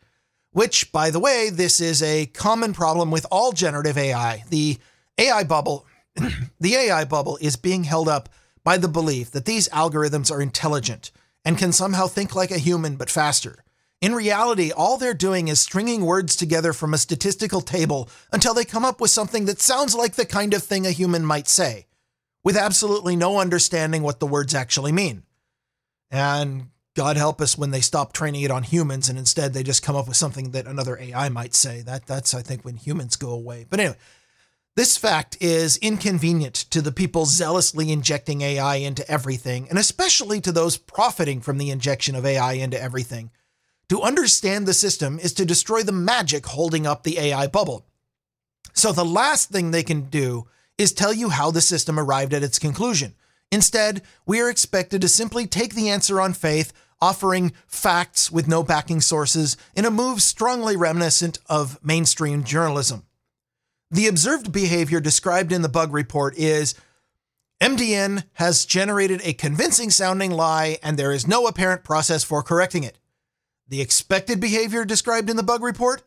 which, 0.52 0.92
by 0.92 1.10
the 1.10 1.20
way, 1.20 1.50
this 1.50 1.80
is 1.80 2.04
a 2.04 2.26
common 2.28 2.74
problem 2.74 3.10
with 3.10 3.26
all 3.32 3.52
generative 3.52 3.98
AI. 3.98 4.44
The 4.50 4.78
AI 5.18 5.44
bubble, 5.44 5.86
the 6.60 6.76
AI 6.76 7.06
bubble 7.06 7.38
is 7.42 7.56
being 7.56 7.86
held 7.86 8.08
up 8.08 8.30
by 8.64 8.78
the 8.78 8.88
belief 8.88 9.32
that 9.32 9.46
these 9.46 9.70
algorithms 9.70 10.32
are 10.32 10.42
intelligent 10.42 11.12
and 11.46 11.58
can 11.58 11.72
somehow 11.72 12.08
think 12.08 12.36
like 12.36 12.52
a 12.52 12.58
human 12.58 12.96
but 12.96 13.10
faster. 13.10 13.64
In 14.02 14.16
reality, 14.16 14.72
all 14.72 14.98
they're 14.98 15.14
doing 15.14 15.48
is 15.48 15.60
stringing 15.60 16.06
words 16.06 16.36
together 16.36 16.74
from 16.74 16.94
a 16.94 16.98
statistical 16.98 17.62
table 17.62 18.10
until 18.34 18.54
they 18.54 18.66
come 18.66 18.84
up 18.84 19.00
with 19.00 19.12
something 19.12 19.46
that 19.46 19.62
sounds 19.62 19.94
like 19.94 20.16
the 20.16 20.26
kind 20.26 20.54
of 20.56 20.64
thing 20.64 20.88
a 20.88 20.92
human 20.92 21.24
might 21.24 21.48
say, 21.48 21.86
with 22.44 22.58
absolutely 22.58 23.16
no 23.16 23.40
understanding 23.40 24.02
what 24.02 24.20
the 24.20 24.26
words 24.26 24.56
actually 24.56 24.92
mean. 24.92 25.24
And 26.10 26.70
God 26.96 27.16
help 27.16 27.40
us 27.42 27.58
when 27.58 27.72
they 27.72 27.80
stop 27.80 28.12
training 28.12 28.42
it 28.42 28.52
on 28.52 28.64
humans 28.64 29.08
and 29.08 29.18
instead 29.18 29.54
they 29.54 29.64
just 29.64 29.84
come 29.84 29.96
up 29.96 30.08
with 30.08 30.18
something 30.18 30.52
that 30.52 30.66
another 30.66 30.98
AI 30.98 31.30
might 31.30 31.54
say. 31.54 31.82
That 31.82 32.06
that's 32.06 32.34
I 32.34 32.42
think 32.42 32.66
when 32.66 32.76
humans 32.76 33.16
go 33.16 33.30
away. 33.30 33.66
But 33.70 33.80
anyway, 33.80 33.98
this 34.78 34.96
fact 34.96 35.38
is 35.42 35.76
inconvenient 35.78 36.56
to 36.56 36.82
the 36.82 36.94
people 36.94 37.26
zealously 37.26 37.92
injecting 37.92 38.42
AI 38.42 38.76
into 38.76 39.10
everything, 39.12 39.68
and 39.70 39.78
especially 39.78 40.40
to 40.42 40.52
those 40.54 40.78
profiting 40.78 41.42
from 41.42 41.58
the 41.58 41.72
injection 41.72 42.16
of 42.16 42.26
AI 42.26 42.54
into 42.54 42.82
everything. 42.82 43.32
To 43.90 44.02
understand 44.02 44.66
the 44.66 44.74
system 44.74 45.20
is 45.20 45.34
to 45.34 45.46
destroy 45.46 45.84
the 45.84 45.92
magic 45.92 46.46
holding 46.46 46.88
up 46.88 47.04
the 47.04 47.20
AI 47.20 47.48
bubble. 47.48 47.86
So 48.74 48.94
the 48.94 49.04
last 49.04 49.50
thing 49.50 49.72
they 49.72 49.84
can 49.84 50.04
do 50.04 50.48
is 50.78 50.94
tell 50.94 51.14
you 51.14 51.28
how 51.30 51.52
the 51.52 51.60
system 51.60 52.00
arrived 52.00 52.34
at 52.34 52.44
its 52.44 52.58
conclusion. 52.58 53.16
Instead, 53.52 54.02
we 54.26 54.40
are 54.40 54.50
expected 54.50 55.02
to 55.02 55.10
simply 55.10 55.46
take 55.46 55.76
the 55.76 55.90
answer 55.90 56.22
on 56.22 56.32
faith, 56.32 56.72
offering 57.02 57.52
facts 57.68 58.32
with 58.32 58.48
no 58.48 58.64
backing 58.64 59.02
sources 59.02 59.58
in 59.76 59.84
a 59.84 59.92
move 59.92 60.22
strongly 60.22 60.78
reminiscent 60.78 61.40
of 61.48 61.78
mainstream 61.84 62.46
journalism. 62.46 63.06
The 63.92 64.08
observed 64.08 64.54
behavior 64.54 65.02
described 65.02 65.52
in 65.52 65.64
the 65.64 65.70
bug 65.70 65.92
report 65.92 66.38
is 66.38 66.76
MDN 67.62 68.24
has 68.36 68.66
generated 68.66 69.20
a 69.26 69.34
convincing 69.34 69.90
sounding 69.90 70.32
lie 70.32 70.78
and 70.82 70.98
there 70.98 71.12
is 71.12 71.28
no 71.28 71.46
apparent 71.46 71.84
process 71.84 72.24
for 72.24 72.42
correcting 72.42 72.86
it. 72.86 72.98
The 73.68 73.82
expected 73.82 74.40
behavior 74.40 74.86
described 74.86 75.30
in 75.30 75.36
the 75.36 75.44
bug 75.44 75.62
report? 75.62 76.04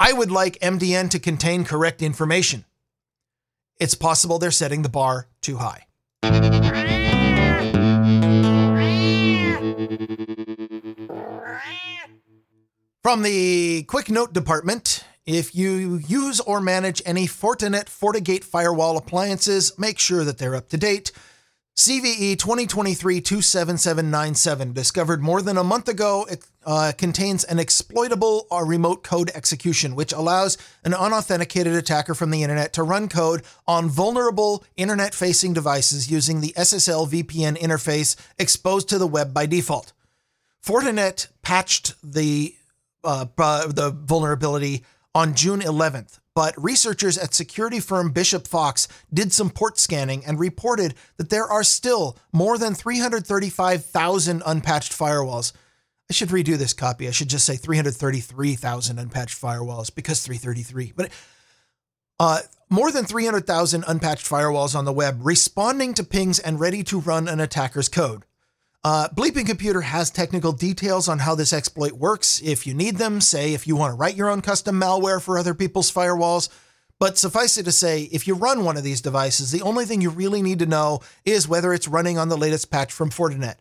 I 0.00 0.14
would 0.14 0.30
like 0.30 0.58
MDN 0.60 1.10
to 1.10 1.18
contain 1.18 1.64
correct 1.64 2.00
information. 2.00 2.64
It's 3.78 3.94
possible 3.94 4.38
they're 4.38 4.50
setting 4.50 4.80
the 4.80 4.88
bar 4.88 5.28
too 5.42 5.58
high. 5.58 5.86
From 13.02 13.22
the 13.22 13.82
quick 13.82 14.08
note 14.08 14.32
department, 14.32 15.04
if 15.26 15.54
you 15.54 15.96
use 15.96 16.40
or 16.40 16.60
manage 16.60 17.00
any 17.06 17.26
Fortinet 17.26 17.86
FortiGate 17.86 18.44
firewall 18.44 18.96
appliances, 18.96 19.78
make 19.78 19.98
sure 19.98 20.24
that 20.24 20.38
they're 20.38 20.56
up 20.56 20.68
to 20.70 20.76
date. 20.76 21.12
CVE 21.74 22.36
2023-27797, 22.36 24.74
discovered 24.74 25.22
more 25.22 25.40
than 25.40 25.56
a 25.56 25.64
month 25.64 25.88
ago, 25.88 26.26
uh, 26.66 26.92
contains 26.98 27.44
an 27.44 27.58
exploitable 27.58 28.46
uh, 28.52 28.62
remote 28.62 29.02
code 29.02 29.30
execution, 29.34 29.94
which 29.94 30.12
allows 30.12 30.58
an 30.84 30.92
unauthenticated 30.92 31.72
attacker 31.72 32.14
from 32.14 32.30
the 32.30 32.42
internet 32.42 32.74
to 32.74 32.82
run 32.82 33.08
code 33.08 33.40
on 33.66 33.88
vulnerable 33.88 34.62
internet-facing 34.76 35.54
devices 35.54 36.10
using 36.10 36.42
the 36.42 36.52
SSL 36.58 37.08
VPN 37.08 37.56
interface 37.56 38.16
exposed 38.38 38.86
to 38.90 38.98
the 38.98 39.06
web 39.06 39.32
by 39.32 39.46
default. 39.46 39.94
Fortinet 40.62 41.28
patched 41.40 41.94
the 42.04 42.54
uh, 43.02 43.24
the 43.34 43.96
vulnerability 44.04 44.84
on 45.14 45.34
June 45.34 45.60
11th, 45.60 46.18
but 46.34 46.54
researchers 46.56 47.18
at 47.18 47.34
security 47.34 47.80
firm 47.80 48.10
Bishop 48.12 48.46
Fox 48.48 48.88
did 49.12 49.32
some 49.32 49.50
port 49.50 49.78
scanning 49.78 50.24
and 50.24 50.38
reported 50.38 50.94
that 51.18 51.30
there 51.30 51.44
are 51.44 51.64
still 51.64 52.16
more 52.32 52.56
than 52.56 52.74
335,000 52.74 54.42
unpatched 54.46 54.92
firewalls. 54.92 55.52
I 56.10 56.14
should 56.14 56.30
redo 56.30 56.56
this 56.56 56.72
copy. 56.72 57.08
I 57.08 57.10
should 57.10 57.28
just 57.28 57.44
say 57.44 57.56
333,000 57.56 58.98
unpatched 58.98 59.40
firewalls 59.40 59.94
because 59.94 60.24
333. 60.24 60.92
But 60.96 61.10
uh, 62.18 62.40
more 62.70 62.90
than 62.90 63.04
300,000 63.04 63.84
unpatched 63.86 64.28
firewalls 64.28 64.74
on 64.74 64.84
the 64.84 64.92
web 64.92 65.20
responding 65.22 65.94
to 65.94 66.04
pings 66.04 66.38
and 66.38 66.60
ready 66.60 66.82
to 66.84 67.00
run 67.00 67.28
an 67.28 67.40
attacker's 67.40 67.88
code. 67.88 68.24
Uh, 68.84 69.08
Bleeping 69.14 69.46
Computer 69.46 69.80
has 69.80 70.10
technical 70.10 70.50
details 70.50 71.08
on 71.08 71.20
how 71.20 71.36
this 71.36 71.52
exploit 71.52 71.92
works 71.92 72.40
if 72.42 72.66
you 72.66 72.74
need 72.74 72.96
them, 72.96 73.20
say 73.20 73.54
if 73.54 73.66
you 73.66 73.76
want 73.76 73.92
to 73.92 73.96
write 73.96 74.16
your 74.16 74.28
own 74.28 74.40
custom 74.40 74.80
malware 74.80 75.22
for 75.22 75.38
other 75.38 75.54
people's 75.54 75.92
firewalls. 75.92 76.48
But 76.98 77.16
suffice 77.18 77.58
it 77.58 77.64
to 77.64 77.72
say, 77.72 78.02
if 78.12 78.26
you 78.26 78.34
run 78.34 78.64
one 78.64 78.76
of 78.76 78.82
these 78.84 79.00
devices, 79.00 79.50
the 79.50 79.62
only 79.62 79.84
thing 79.84 80.00
you 80.00 80.10
really 80.10 80.42
need 80.42 80.60
to 80.60 80.66
know 80.66 81.00
is 81.24 81.48
whether 81.48 81.72
it's 81.72 81.88
running 81.88 82.18
on 82.18 82.28
the 82.28 82.36
latest 82.36 82.70
patch 82.70 82.92
from 82.92 83.10
Fortinet. 83.10 83.56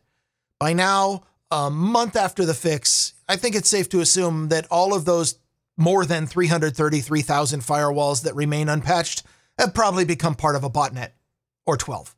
By 0.59 0.73
now, 0.73 1.23
a 1.51 1.69
month 1.69 2.15
after 2.15 2.45
the 2.45 2.53
fix, 2.53 3.13
I 3.27 3.35
think 3.35 3.55
it's 3.55 3.69
safe 3.69 3.89
to 3.89 3.99
assume 3.99 4.49
that 4.49 4.67
all 4.71 4.93
of 4.93 5.05
those 5.05 5.35
more 5.77 6.05
than 6.05 6.27
333,000 6.27 7.61
firewalls 7.61 8.23
that 8.23 8.35
remain 8.35 8.69
unpatched 8.69 9.23
have 9.57 9.73
probably 9.73 10.05
become 10.05 10.35
part 10.35 10.55
of 10.55 10.63
a 10.63 10.69
botnet 10.69 11.09
or 11.65 11.77
12. 11.77 12.15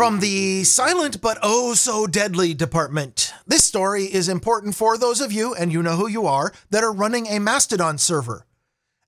From 0.00 0.20
the 0.20 0.64
silent 0.64 1.20
but 1.20 1.36
oh 1.42 1.74
so 1.74 2.06
deadly 2.06 2.54
department, 2.54 3.34
this 3.46 3.64
story 3.64 4.04
is 4.04 4.30
important 4.30 4.74
for 4.74 4.96
those 4.96 5.20
of 5.20 5.30
you, 5.30 5.52
and 5.52 5.70
you 5.70 5.82
know 5.82 5.96
who 5.96 6.06
you 6.08 6.26
are, 6.26 6.54
that 6.70 6.82
are 6.82 6.90
running 6.90 7.26
a 7.26 7.38
Mastodon 7.38 7.98
server. 7.98 8.46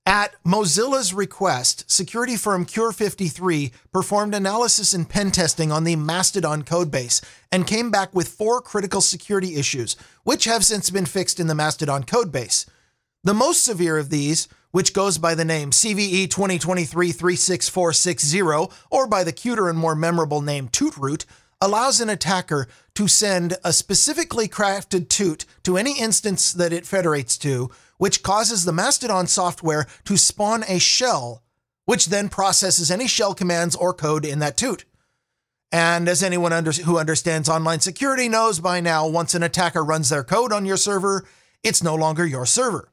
At 0.05 0.35
Mozilla's 0.45 1.11
request, 1.11 1.89
security 1.89 2.35
firm 2.35 2.67
Cure53 2.67 3.71
performed 3.91 4.35
analysis 4.35 4.93
and 4.93 5.09
pen 5.09 5.31
testing 5.31 5.71
on 5.71 5.83
the 5.83 5.95
Mastodon 5.95 6.61
codebase 6.61 7.23
and 7.51 7.65
came 7.65 7.89
back 7.89 8.13
with 8.13 8.27
four 8.27 8.61
critical 8.61 9.01
security 9.01 9.55
issues, 9.55 9.95
which 10.21 10.45
have 10.45 10.63
since 10.63 10.91
been 10.91 11.07
fixed 11.07 11.39
in 11.39 11.47
the 11.47 11.55
Mastodon 11.55 12.03
codebase. 12.03 12.67
The 13.23 13.33
most 13.33 13.65
severe 13.65 13.97
of 13.97 14.11
these 14.11 14.47
which 14.73 14.91
goes 14.91 15.19
by 15.19 15.35
the 15.35 15.45
name 15.45 15.69
CVE 15.69 16.31
2023 16.31 17.11
36460 17.11 18.75
or 18.89 19.05
by 19.05 19.23
the 19.23 19.31
cuter 19.31 19.69
and 19.69 19.77
more 19.77 19.93
memorable 19.93 20.41
name 20.41 20.67
Tootroot, 20.67 21.25
allows 21.61 22.01
an 22.01 22.09
attacker 22.09 22.67
to 22.95 23.07
send 23.07 23.55
a 23.63 23.71
specifically 23.71 24.47
crafted 24.47 25.09
toot 25.09 25.45
to 25.61 25.77
any 25.77 25.99
instance 25.99 26.51
that 26.51 26.73
it 26.73 26.87
federates 26.87 27.37
to, 27.37 27.69
which 27.99 28.23
causes 28.23 28.65
the 28.65 28.73
Mastodon 28.73 29.27
software 29.27 29.85
to 30.05 30.17
spawn 30.17 30.63
a 30.67 30.79
shell, 30.79 31.43
which 31.85 32.07
then 32.07 32.27
processes 32.27 32.89
any 32.89 33.07
shell 33.07 33.35
commands 33.35 33.75
or 33.75 33.93
code 33.93 34.25
in 34.25 34.39
that 34.39 34.57
toot. 34.57 34.85
And 35.71 36.09
as 36.09 36.23
anyone 36.23 36.51
under- 36.51 36.71
who 36.71 36.97
understands 36.97 37.47
online 37.47 37.79
security 37.79 38.27
knows 38.27 38.59
by 38.59 38.79
now, 38.79 39.05
once 39.05 39.35
an 39.35 39.43
attacker 39.43 39.83
runs 39.83 40.09
their 40.09 40.23
code 40.23 40.51
on 40.51 40.65
your 40.65 40.77
server, 40.77 41.25
it's 41.61 41.83
no 41.83 41.93
longer 41.93 42.25
your 42.25 42.47
server. 42.47 42.89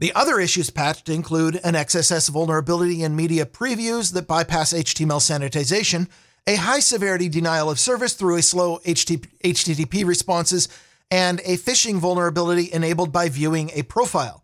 The 0.00 0.14
other 0.14 0.40
issues 0.40 0.70
patched 0.70 1.10
include 1.10 1.60
an 1.62 1.74
XSS 1.74 2.30
vulnerability 2.30 3.02
in 3.02 3.14
media 3.14 3.44
previews 3.44 4.14
that 4.14 4.26
bypass 4.26 4.72
HTML 4.72 5.20
sanitization, 5.20 6.08
a 6.46 6.56
high 6.56 6.80
severity 6.80 7.28
denial 7.28 7.68
of 7.68 7.78
service 7.78 8.14
through 8.14 8.36
a 8.36 8.42
slow 8.42 8.78
HTTP 8.78 10.06
responses, 10.06 10.70
and 11.10 11.40
a 11.40 11.58
phishing 11.58 11.98
vulnerability 11.98 12.72
enabled 12.72 13.12
by 13.12 13.28
viewing 13.28 13.70
a 13.74 13.82
profile. 13.82 14.42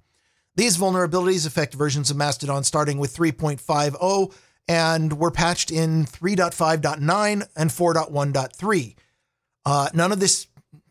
These 0.56 0.76
vulnerabilities 0.76 1.46
affect 1.46 1.72
versions 1.72 2.10
of 2.10 2.18
Mastodon 2.18 2.62
starting 2.62 2.98
with 2.98 3.16
3.50 3.16 4.34
and 4.68 5.18
were 5.18 5.30
patched 5.30 5.70
in 5.70 6.04
3.5.9 6.04 7.48
and 7.56 7.70
4.1.3. 7.70 8.94
Uh, 9.64 9.88
none 9.94 10.12
of 10.12 10.20
this 10.20 10.48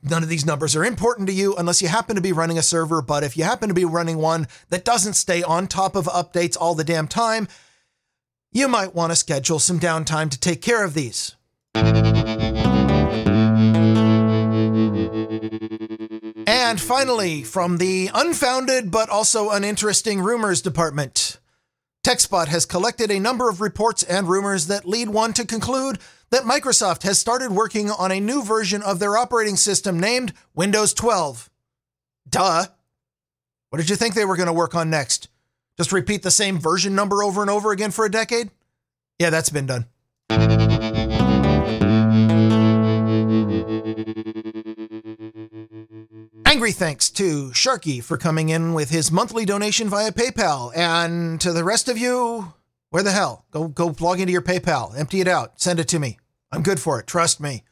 None 0.08 0.22
of 0.22 0.30
these 0.30 0.46
numbers 0.46 0.76
are 0.76 0.86
important 0.86 1.28
to 1.28 1.34
you 1.34 1.56
unless 1.56 1.82
you 1.82 1.88
happen 1.88 2.16
to 2.16 2.22
be 2.22 2.32
running 2.32 2.60
a 2.60 2.62
server, 2.62 3.02
but 3.02 3.24
if 3.24 3.36
you 3.36 3.44
happen 3.44 3.70
to 3.70 3.76
be 3.76 3.86
running 3.86 4.18
one 4.18 4.48
that 4.70 4.86
doesn't 4.86 5.14
stay 5.16 5.42
on 5.42 5.68
top 5.68 5.96
of 5.96 6.06
updates 6.06 6.56
all 6.60 6.76
the 6.76 6.84
damn 6.84 7.08
time, 7.08 7.48
you 8.52 8.68
might 8.68 8.94
want 8.94 9.12
to 9.12 9.16
schedule 9.16 9.58
some 9.58 9.80
downtime 9.80 10.30
to 10.30 10.40
take 10.40 10.62
care 10.62 10.86
of 10.86 10.94
these. 10.94 11.36
And 16.48 16.80
finally, 16.80 17.44
from 17.44 17.78
the 17.78 18.12
unfounded 18.14 18.92
but 18.92 19.10
also 19.10 19.50
uninteresting 19.50 20.22
rumors 20.22 20.62
department. 20.62 21.40
TechSpot 22.06 22.48
has 22.48 22.68
collected 22.68 23.10
a 23.10 23.20
number 23.20 23.50
of 23.50 23.60
reports 23.60 24.04
and 24.04 24.30
rumors 24.30 24.68
that 24.68 24.88
lead 24.88 25.10
one 25.10 25.34
to 25.34 25.46
conclude 25.46 25.98
that 26.36 26.44
Microsoft 26.44 27.04
has 27.04 27.18
started 27.18 27.50
working 27.50 27.90
on 27.90 28.12
a 28.12 28.20
new 28.20 28.44
version 28.44 28.82
of 28.82 29.00
their 29.00 29.16
operating 29.16 29.56
system 29.56 29.98
named 29.98 30.34
Windows 30.54 30.94
12. 30.94 31.50
Duh. 32.28 32.66
What 33.70 33.80
did 33.80 33.90
you 33.90 33.96
think 33.96 34.16
they 34.16 34.26
were 34.26 34.36
going 34.36 34.48
to 34.48 34.54
work 34.54 34.76
on 34.76 34.90
next? 34.90 35.30
Just 35.78 35.94
repeat 35.94 36.24
the 36.24 36.32
same 36.32 36.60
version 36.60 36.94
number 36.94 37.24
over 37.24 37.40
and 37.42 37.50
over 37.50 37.72
again 37.72 37.92
for 37.92 38.04
a 38.04 38.12
decade? 38.12 38.52
Yeah, 39.18 39.30
that's 39.30 39.50
been 39.50 39.66
done. 39.66 39.86
Angry 46.46 46.74
thanks 46.74 47.10
to 47.12 47.52
Sharky 47.52 48.04
for 48.04 48.18
coming 48.18 48.50
in 48.50 48.74
with 48.74 48.90
his 48.90 49.10
monthly 49.10 49.46
donation 49.46 49.88
via 49.88 50.12
PayPal. 50.12 50.76
And 50.76 51.40
to 51.40 51.54
the 51.54 51.64
rest 51.64 51.88
of 51.88 51.98
you, 51.98 52.54
where 52.90 53.04
the 53.04 53.12
hell? 53.12 53.46
Go 53.52 53.70
go 53.70 53.96
log 54.02 54.20
into 54.20 54.34
your 54.34 54.42
PayPal, 54.42 54.98
empty 54.98 55.22
it 55.22 55.30
out, 55.30 55.62
send 55.62 55.80
it 55.80 55.88
to 55.90 56.00
me. 56.00 56.18
I'm 56.56 56.64
good 56.64 56.80
for 56.80 57.00
it, 57.00 57.06
trust 57.06 57.42
me. 57.42 57.64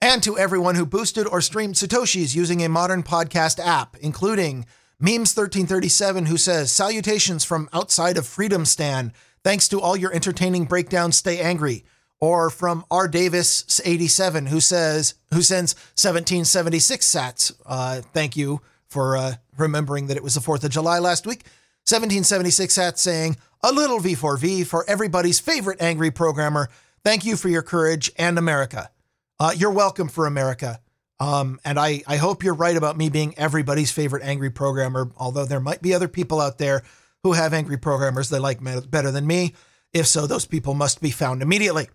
And 0.00 0.22
to 0.24 0.36
everyone 0.36 0.74
who 0.74 0.84
boosted 0.84 1.26
or 1.26 1.40
streamed 1.40 1.74
Satoshis 1.74 2.34
using 2.34 2.62
a 2.62 2.68
modern 2.68 3.02
podcast 3.02 3.58
app, 3.58 3.96
including 4.00 4.66
Memes1337, 5.02 6.26
who 6.26 6.36
says, 6.36 6.72
Salutations 6.72 7.44
from 7.44 7.68
outside 7.72 8.16
of 8.16 8.26
Freedom 8.26 8.64
Stand. 8.64 9.12
Thanks 9.44 9.68
to 9.68 9.80
all 9.80 9.96
your 9.96 10.12
entertaining 10.12 10.64
breakdowns, 10.64 11.16
stay 11.16 11.40
angry 11.40 11.84
or 12.20 12.50
from 12.50 12.84
R. 12.90 13.06
Davis 13.06 13.80
87 13.84 14.46
who 14.46 14.60
says 14.60 15.14
who 15.32 15.40
sends 15.42 15.74
1776 15.94 17.06
sats. 17.06 17.52
Uh, 17.64 18.00
thank 18.12 18.36
you 18.36 18.60
for 18.88 19.16
uh, 19.16 19.34
remembering 19.56 20.08
that 20.08 20.16
it 20.16 20.24
was 20.24 20.34
the 20.34 20.40
4th 20.40 20.64
of 20.64 20.70
July 20.70 20.98
last 20.98 21.26
week. 21.26 21.44
1776 21.86 22.76
sats 22.76 22.98
saying 22.98 23.36
a 23.62 23.72
little 23.72 24.00
V4V 24.00 24.66
for 24.66 24.84
everybody's 24.88 25.38
favorite 25.38 25.80
angry 25.80 26.10
programmer. 26.10 26.68
Thank 27.04 27.24
you 27.24 27.36
for 27.36 27.48
your 27.48 27.62
courage 27.62 28.10
and 28.16 28.38
America. 28.38 28.90
Uh, 29.38 29.52
you're 29.56 29.70
welcome 29.70 30.08
for 30.08 30.26
America. 30.26 30.80
Um, 31.20 31.58
and 31.64 31.78
I, 31.78 32.02
I 32.06 32.16
hope 32.16 32.44
you're 32.44 32.54
right 32.54 32.76
about 32.76 32.96
me 32.96 33.08
being 33.08 33.36
everybody's 33.36 33.90
favorite 33.90 34.22
angry 34.22 34.50
programmer, 34.50 35.10
although 35.16 35.44
there 35.44 35.60
might 35.60 35.82
be 35.82 35.94
other 35.94 36.08
people 36.08 36.40
out 36.40 36.58
there 36.58 36.82
who 37.22 37.32
have 37.32 37.52
angry 37.52 37.76
programmers 37.76 38.28
they 38.28 38.38
like 38.38 38.60
better 38.90 39.10
than 39.10 39.26
me. 39.26 39.54
If 39.92 40.06
so, 40.06 40.26
those 40.26 40.46
people 40.46 40.74
must 40.74 41.00
be 41.00 41.10
found 41.10 41.42
immediately. 41.42 41.88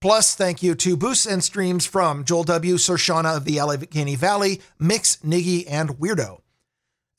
Plus, 0.00 0.34
thank 0.34 0.62
you 0.62 0.74
to 0.76 0.96
boosts 0.96 1.26
and 1.26 1.44
streams 1.44 1.84
from 1.84 2.24
Joel 2.24 2.44
W., 2.44 2.76
Sorshana 2.76 3.36
of 3.36 3.44
the 3.44 3.58
Allegheny 3.58 4.16
Valley, 4.16 4.62
Mix, 4.78 5.16
Niggy, 5.16 5.66
and 5.68 5.90
Weirdo. 5.98 6.40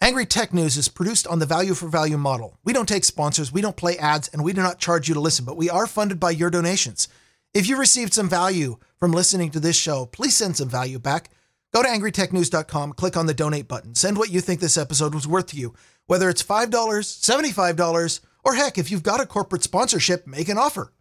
Angry 0.04 0.26
Tech 0.26 0.52
News 0.52 0.78
is 0.78 0.88
produced 0.88 1.28
on 1.28 1.38
the 1.38 1.46
value 1.46 1.76
for 1.76 1.88
value 1.88 2.18
model. 2.18 2.58
We 2.64 2.74
don't 2.74 2.90
take 2.90 3.04
sponsors, 3.04 3.54
we 3.54 3.62
don't 3.62 3.78
play 3.78 4.00
ads, 4.00 4.30
and 4.30 4.44
we 4.44 4.52
do 4.52 4.60
not 4.64 4.80
charge 4.80 5.08
you 5.08 5.14
to 5.14 5.20
listen, 5.20 5.46
but 5.46 5.58
we 5.58 5.70
are 5.70 5.86
funded 5.86 6.20
by 6.20 6.32
your 6.32 6.50
donations. 6.50 7.08
If 7.54 7.70
you 7.70 7.78
received 7.78 8.12
some 8.12 8.28
value 8.28 8.78
from 9.00 9.12
listening 9.12 9.52
to 9.52 9.60
this 9.60 9.76
show, 9.76 10.08
please 10.08 10.36
send 10.36 10.58
some 10.58 10.70
value 10.70 10.98
back. 10.98 11.30
Go 11.72 11.84
to 11.84 11.88
angrytechnews.com, 11.88 12.94
click 12.94 13.16
on 13.16 13.28
the 13.28 13.36
donate 13.36 13.68
button, 13.68 13.94
send 13.94 14.18
what 14.18 14.32
you 14.32 14.42
think 14.42 14.60
this 14.60 14.76
episode 14.76 15.14
was 15.14 15.28
worth 15.28 15.46
to 15.48 15.56
you, 15.56 15.76
whether 16.08 16.30
it's 16.30 16.42
$5, 16.42 16.72
$75, 16.72 18.20
or 18.44 18.56
heck, 18.56 18.80
if 18.80 18.90
you've 18.90 19.04
got 19.04 19.22
a 19.22 19.28
corporate 19.28 19.62
sponsorship, 19.62 20.26
make 20.26 20.50
an 20.50 20.58
offer. 20.58 20.94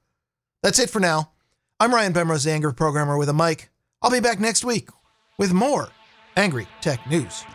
That's 0.63 0.79
it 0.79 0.91
for 0.91 1.01
now. 1.01 1.33
I'm 1.81 1.95
Ryan 1.95 2.13
Bemrose, 2.13 2.45
the 2.45 2.51
Angry 2.51 2.75
Programmer 2.75 3.17
with 3.17 3.31
a 3.31 3.33
mic. 3.33 3.71
I'll 4.03 4.11
be 4.11 4.21
back 4.21 4.41
next 4.41 4.63
week 4.63 4.91
with 5.39 5.55
more 5.55 5.89
Angry 6.37 6.69
Tech 6.83 7.09
News. 7.09 7.47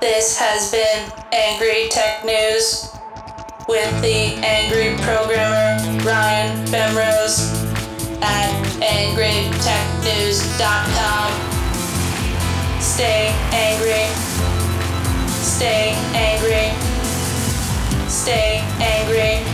This 0.00 0.38
has 0.38 0.70
been 0.70 1.10
Angry 1.32 1.88
Tech 1.88 2.22
News 2.22 2.94
with 3.66 3.90
the 4.02 4.36
Angry 4.44 4.94
Programmer 5.02 5.78
Ryan 6.04 6.66
Bemrose 6.66 7.40
at 8.20 8.52
angrytechnews.com. 8.82 11.32
Stay 12.78 13.34
angry. 13.52 14.10
Stay 15.42 15.94
angry. 16.12 16.74
Stay 18.06 18.62
angry. 18.80 19.46